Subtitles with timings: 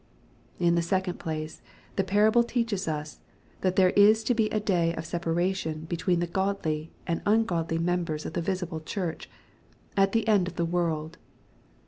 [0.57, 1.61] In the second place
[1.95, 3.19] the parable teaches us,
[3.61, 8.25] thai there is to be a day of separation between the godly and un* godlymembers
[8.25, 9.29] of the visible Church,
[9.95, 11.19] at the end cf the world.